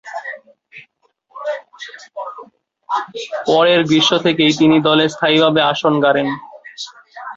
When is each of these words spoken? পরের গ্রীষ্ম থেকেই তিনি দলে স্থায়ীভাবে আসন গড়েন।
পরের 3.47 3.81
গ্রীষ্ম 3.89 4.13
থেকেই 4.25 4.53
তিনি 4.59 4.77
দলে 4.87 5.05
স্থায়ীভাবে 5.13 5.61
আসন 5.71 5.93
গড়েন। 6.03 6.27